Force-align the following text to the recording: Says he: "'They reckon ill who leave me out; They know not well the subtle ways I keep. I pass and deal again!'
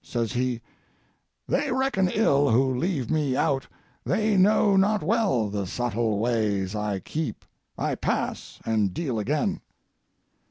Says 0.03 0.31
he: 0.33 0.61
"'They 1.47 1.71
reckon 1.71 2.09
ill 2.09 2.49
who 2.49 2.73
leave 2.75 3.11
me 3.11 3.37
out; 3.37 3.67
They 4.03 4.35
know 4.35 4.75
not 4.75 5.03
well 5.03 5.47
the 5.47 5.67
subtle 5.67 6.17
ways 6.17 6.73
I 6.73 7.01
keep. 7.01 7.45
I 7.77 7.93
pass 7.93 8.57
and 8.65 8.95
deal 8.95 9.19
again!' 9.19 9.61